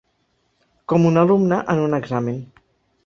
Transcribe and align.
Com 0.93 1.05
una 1.09 1.25
alumna 1.25 1.59
en 1.75 1.83
un 1.85 1.97
examen. 1.99 2.41